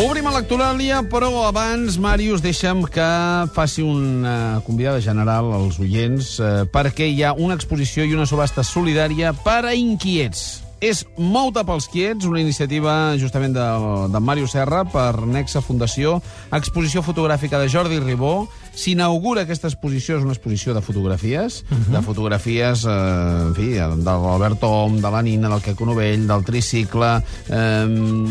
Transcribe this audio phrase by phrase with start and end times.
[0.00, 3.08] Obrim a l'actuàlia, però abans, Màrius, deixa'm que
[3.52, 8.64] faci una convidada general als oients eh, perquè hi ha una exposició i una subhasta
[8.64, 10.62] solidària per a inquiets.
[10.80, 13.66] És Mouta pels quiets, una iniciativa justament de,
[14.08, 16.16] de Màrius Serra per Nexa Fundació,
[16.56, 18.48] exposició fotogràfica de Jordi Ribó.
[18.74, 21.96] S'inaugura aquesta exposició, és una exposició de fotografies, uh -huh.
[21.96, 26.44] de fotografies, eh, en fi, de l'Albert Om, de la Nina, del Queco Novell, del
[26.44, 27.86] Tricicle, eh,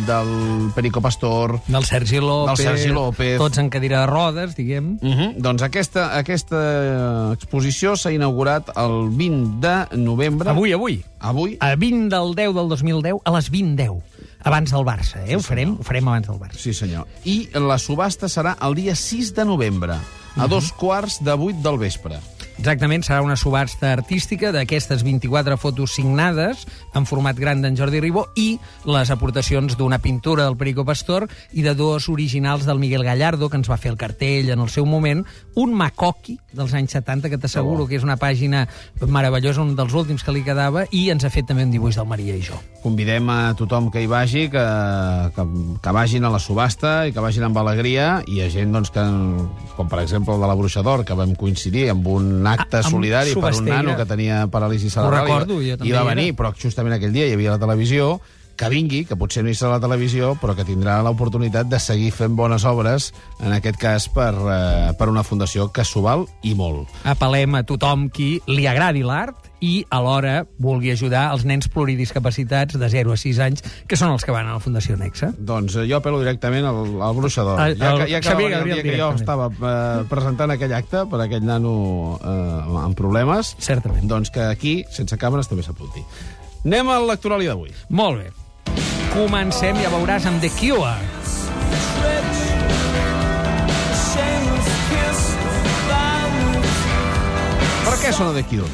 [0.07, 1.59] del Perico Pastor...
[1.67, 2.57] Del Sergi López.
[2.57, 3.37] Del Sergi López.
[3.37, 4.97] Tots en cadira de rodes, diguem.
[5.01, 5.33] Uh -huh.
[5.37, 10.49] Doncs aquesta, aquesta exposició s'ha inaugurat el 20 de novembre.
[10.49, 11.03] Avui, avui.
[11.19, 11.57] Avui.
[11.59, 14.01] A 20 del 10 del 2010, a les 20.10.
[14.43, 15.27] Abans del Barça, eh?
[15.27, 16.57] Sí, ho farem, ho farem abans del Barça.
[16.57, 17.07] Sí, senyor.
[17.27, 19.97] I la subhasta serà el dia 6 de novembre,
[20.39, 22.19] a dos quarts de vuit del vespre.
[22.59, 28.25] Exactament, serà una subhasta artística d'aquestes 24 fotos signades en format gran d'en Jordi Ribó
[28.35, 33.47] i les aportacions d'una pintura del Perico Pastor i de dos originals del Miguel Gallardo,
[33.47, 35.23] que ens va fer el cartell en el seu moment,
[35.55, 38.65] un macoqui dels anys 70, que t'asseguro que és una pàgina
[39.07, 42.11] meravellosa, un dels últims que li quedava, i ens ha fet també un dibuix del
[42.11, 42.59] Maria i jo.
[42.83, 44.65] Convidem a tothom que hi vagi, que,
[45.35, 45.47] que,
[45.79, 49.07] que vagin a la subhasta i que vagin amb alegria, i ha gent doncs, que,
[49.79, 52.83] com per exemple el de la Bruixa d'Or, que vam coincidir amb un acte Ah,
[52.83, 55.25] amb solidari per un nano que tenia paràlisi cerebral.
[55.25, 58.19] recordo, i, jo també I va venir, però justament aquell dia hi havia la televisió,
[58.59, 61.79] que vingui, que potser no hi serà a la televisió, però que tindrà l'oportunitat de
[61.79, 66.25] seguir fent bones obres, en aquest cas per, eh, per una fundació que s'ho val
[66.43, 66.89] i molt.
[67.07, 72.89] Apel·lem a tothom qui li agradi l'art i alhora vulgui ajudar els nens pluridiscapacitats de
[72.89, 75.33] 0 a 6 anys, que són els que van a la Fundació Nexa.
[75.37, 77.59] Doncs eh, jo apel·lo directament al, al bruixador.
[77.59, 80.51] Al- ja al que, ja que Xavier el Gabriel dia que jo estava eh, presentant
[80.55, 81.73] aquell acte per aquell nano
[82.23, 84.07] eh, amb problemes, Certament.
[84.07, 86.03] doncs que aquí, sense càmeres, també s'apunti.
[86.65, 87.71] Anem a l'actuàlia d'avui.
[87.89, 88.31] Molt bé.
[89.19, 90.93] Comencem, ja veuràs, amb The Cure.
[97.83, 98.69] Per què sona de Cure?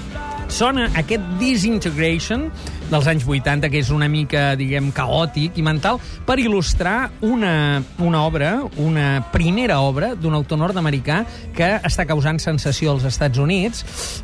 [0.53, 2.45] Sona aquest Disintegration
[2.89, 8.21] dels anys 80, que és una mica, diguem, caòtic i mental, per il·lustrar una, una
[8.25, 8.51] obra,
[8.81, 11.23] una primera obra d'un autor nord-americà
[11.55, 13.83] que està causant sensació als Estats Units.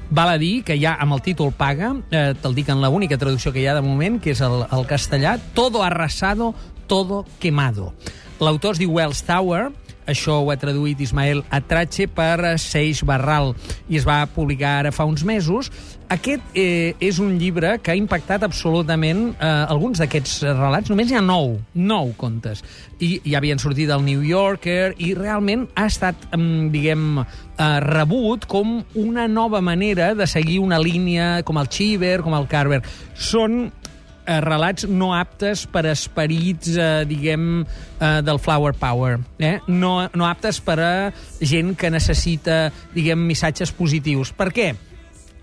[0.09, 3.53] Val a dir que ja amb el títol paga, eh, te'l dic en l'única traducció
[3.53, 6.53] que hi ha de moment, que és el, el castellà, Todo arrasado,
[6.88, 7.93] todo quemado.
[8.41, 9.69] L'autor es diu Wells Tower,
[10.09, 13.53] això ho ha traduït Ismael Atrache per Seix Barral
[13.89, 15.72] i es va publicar ara fa uns mesos.
[16.12, 20.91] Aquest eh, és un llibre que ha impactat absolutament eh, alguns d'aquests relats.
[20.91, 22.66] Només hi ha nou, nou contes.
[23.00, 28.45] I ja havien sortit del New Yorker i realment ha estat, mm, diguem, eh, rebut
[28.51, 32.81] com una nova manera de seguir una línia com el Chiver, com el Carver.
[33.16, 33.72] Són
[34.25, 37.65] eh, relats no aptes per esperits, eh, diguem,
[37.99, 39.19] eh, del flower power.
[39.39, 39.59] Eh?
[39.67, 40.93] No, no aptes per a
[41.39, 44.33] gent que necessita, diguem, missatges positius.
[44.33, 44.71] Per què?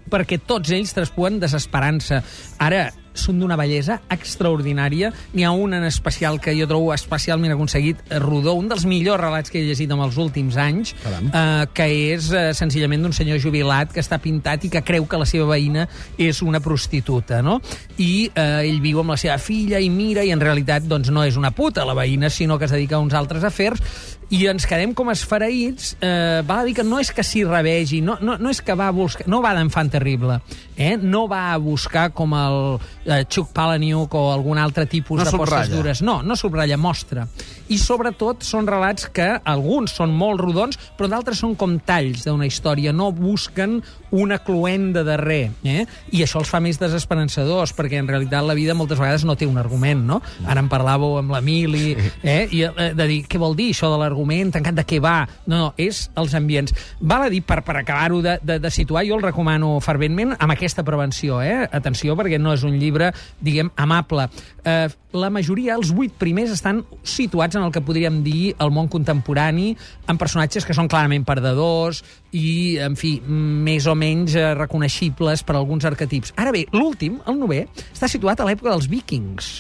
[0.09, 2.23] perquè tots ells traspuen desesperança.
[2.65, 2.89] Ara,
[3.21, 5.13] són d'una bellesa extraordinària.
[5.35, 9.21] N'hi ha un en especial que jo trobo especialment aconseguit, eh, Rodó, un dels millors
[9.21, 11.31] relats que he llegit en els últims anys, Caram.
[11.33, 15.21] eh, que és eh, senzillament d'un senyor jubilat que està pintat i que creu que
[15.21, 17.61] la seva veïna és una prostituta, no?
[17.99, 21.25] I eh, ell viu amb la seva filla i mira, i en realitat doncs, no
[21.25, 23.83] és una puta la veïna, sinó que es dedica a uns altres afers,
[24.31, 25.95] i ens quedem com esfereïts.
[26.05, 28.77] Eh, val a dir que no és que s'hi revegi, no, no, no és que
[28.77, 29.27] va buscar...
[29.31, 30.41] No va d'enfant terrible,
[30.79, 30.97] eh?
[30.97, 32.59] no va a buscar com el
[33.05, 35.77] eh, Chuck Palahniuk o algun altre tipus No de postes subratlla.
[35.77, 36.03] dures.
[36.03, 37.27] No, no subratlla, mostra.
[37.69, 42.47] I sobretot són relats que alguns són molt rodons, però d'altres són com talls d'una
[42.49, 42.95] història.
[42.97, 45.51] No busquen una cluenda de res.
[45.69, 45.85] Eh?
[46.17, 49.47] I això els fa més desesperançadors, perquè en realitat la vida moltes vegades no té
[49.47, 50.21] un argument, no?
[50.47, 52.47] Ara en parlàveu amb l'Emili, eh?
[52.51, 55.19] I, eh, de dir, què vol dir això de l'argument, tancat de què va?
[55.47, 56.73] No, no, és els ambients.
[57.01, 60.55] Val a dir, per, per acabar-ho de, de, de situar, jo el recomano ferventment amb
[60.69, 61.67] aquesta prevenció, eh?
[61.73, 64.29] Atenció, perquè no és un llibre, diguem, amable.
[64.63, 68.91] Eh, la majoria, els vuit primers, estan situats en el que podríem dir el món
[68.93, 69.73] contemporani,
[70.07, 72.05] amb personatges que són clarament perdedors
[72.37, 76.37] i, en fi, més o menys eh, reconeixibles per alguns arquetips.
[76.37, 79.57] Ara bé, l'últim, el novè, està situat a l'època dels vikings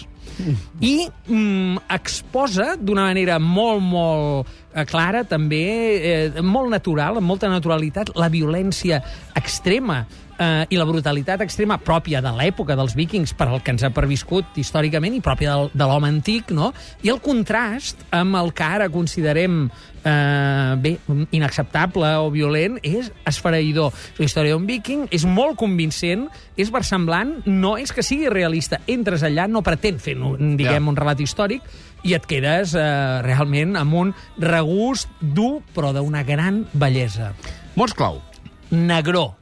[0.81, 5.65] i mm, exposa d'una manera molt, molt eh, clara, també
[5.99, 9.03] eh, molt natural, amb molta naturalitat, la violència
[9.39, 10.05] extrema
[10.39, 13.93] eh, i la brutalitat extrema pròpia de l'època dels vikings, per al que ens ha
[13.95, 16.73] perviscut històricament, i pròpia del, de l'home antic, no?
[17.03, 19.67] i el contrast amb el que ara considerem
[20.05, 20.95] eh, bé,
[21.37, 23.95] inacceptable o violent és esfereïdor.
[24.19, 26.29] La història d'un viking és molt convincent,
[26.59, 28.81] és versemblant, no és que sigui realista.
[28.91, 30.91] Entres allà, no pretén fer, diguem, Ja.
[30.91, 31.63] un relat històric,
[32.05, 37.33] i et quedes eh, realment amb un regust dur, però d'una gran bellesa.
[37.75, 38.21] Mots clau.
[38.71, 39.35] Negró,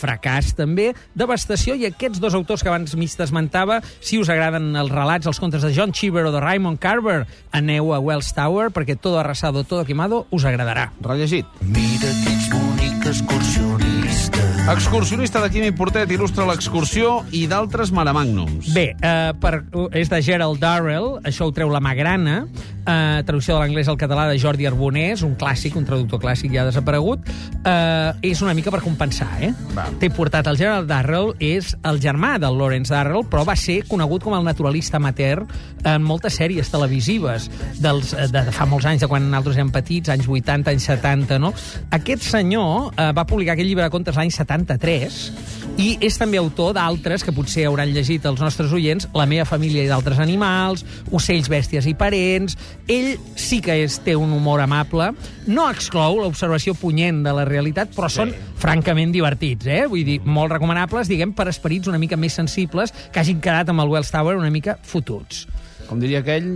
[0.00, 4.90] fracàs també, devastació, i aquests dos autors que abans mig t'esmentava, si us agraden els
[4.90, 8.96] relats, els contes de John Cheever o de Raymond Carver, aneu a Wells Tower, perquè
[8.98, 10.92] Todo arrasado, todo quemado us agradarà.
[11.00, 11.46] Rellegit.
[11.60, 13.79] Mira que ets bonic excursionista.
[14.70, 18.68] Excursionista de Quimi Portet il·lustra l'excursió i d'altres maramagnums.
[18.70, 19.64] Bé, eh, per,
[19.98, 22.44] és de Gerald Darrell, això ho treu la Magrana,
[22.84, 26.64] eh, traducció de l'anglès al català de Jordi Arbonés, un clàssic, un traductor clàssic ja
[26.66, 27.28] desaparegut.
[27.60, 29.52] Eh, és una mica per compensar, eh?
[29.76, 29.86] Va.
[30.00, 34.24] Té portat el Gerald Darrell, és el germà del Lawrence Darrell, però va ser conegut
[34.24, 35.44] com el naturalista amateur
[35.84, 37.48] en moltes sèries televisives
[37.80, 41.40] dels, de, de fa molts anys, de quan nosaltres érem petits, anys 80, anys 70,
[41.42, 41.54] no?
[41.96, 45.20] Aquest senyor eh, va publicar aquell llibre de contes l'any 73
[45.80, 49.84] i és també autor d'altres que potser hauran llegit els nostres oients, La meva família
[49.86, 52.56] i d'altres animals, Ocells, bèsties i parents...
[52.90, 55.12] Ell sí que és, té un humor amable,
[55.46, 59.84] no exclou l'observació punyent de la realitat, però són francament divertits, eh?
[59.88, 63.84] Vull dir, molt recomanables, diguem, per esperits una mica més sensibles que hagin quedat amb
[63.84, 65.46] el Wells Tower una mica fotuts.
[65.86, 66.50] Com diria aquell,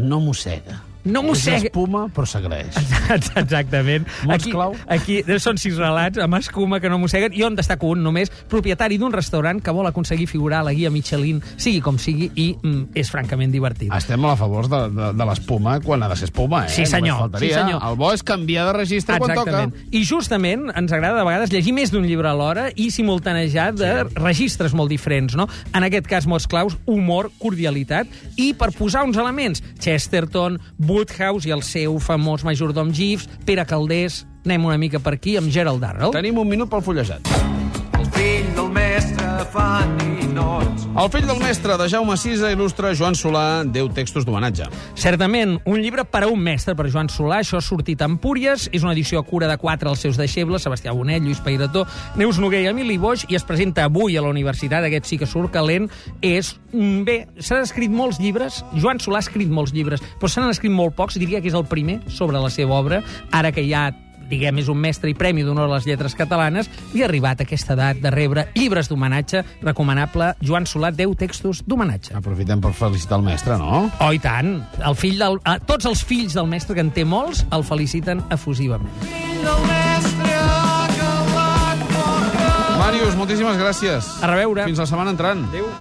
[0.00, 0.80] no mossega.
[1.04, 1.60] No mossega.
[1.60, 2.80] És espuma, però s'agraeix.
[3.10, 4.06] Exactament.
[4.24, 4.74] Mots aquí, clau.
[4.90, 8.98] Aquí són sis relats amb escuma que no mosseguen i on destaco un només, propietari
[9.00, 12.92] d'un restaurant que vol aconseguir figurar a la guia Michelin, sigui com sigui, i mm,
[13.00, 13.92] és francament divertit.
[13.96, 16.74] Estem a favor de, de, de l'espuma quan ha de ser espuma, eh?
[16.74, 17.82] Sí, senyor, sí, senyor.
[17.86, 19.74] El bo és canviar de registre quan Exactament.
[19.74, 19.96] toca.
[19.96, 24.74] I justament ens agrada de vegades llegir més d'un llibre alhora i simultanejar de registres
[24.76, 25.48] molt diferents, no?
[25.74, 28.10] En aquest cas, mots claus, humor, cordialitat,
[28.40, 34.26] i per posar uns elements, Chesterton, Woodhouse i el seu famós majordom Jeeves, Pere Caldés,
[34.44, 36.12] anem una mica per aquí amb Gerald Darrell.
[36.16, 37.32] Tenim un minut pel fullejat.
[37.96, 40.19] El fill del mestre fa ninots.
[40.30, 44.68] El fill del mestre de Jaume Sisa il·lustra Joan Solà, 10 textos d'homenatge.
[44.94, 47.40] Certament, un llibre per a un mestre, per Joan Solà.
[47.42, 50.62] Això ha sortit a Empúries, és una edició a cura de quatre als seus deixebles,
[50.62, 51.86] Sebastià Bonet, Lluís Pairató,
[52.20, 55.26] Neus Noguer i Emili Boix, i es presenta avui a la universitat, aquest sí que
[55.26, 55.88] surt calent.
[56.22, 60.54] És, bé, s'han escrit molts llibres, Joan Solà ha escrit molts llibres, però se n'han
[60.54, 63.02] escrit molt pocs, diria que és el primer sobre la seva obra,
[63.34, 63.88] ara que ja
[64.30, 67.76] diguem, és un mestre i premi d'honor a les lletres catalanes, li ha arribat aquesta
[67.76, 72.14] edat de rebre llibres d'homenatge recomanable Joan Solà, 10 textos d'homenatge.
[72.18, 73.88] Aprofitem per felicitar el mestre, no?
[74.00, 74.56] Oh, i tant.
[74.86, 78.90] El fill del, tots els fills del mestre, que en té molts, el feliciten efusivament.
[82.80, 84.16] Màrius, moltíssimes gràcies.
[84.24, 84.66] A reveure.
[84.66, 85.46] Fins la setmana entrant.
[85.52, 85.70] Adéu.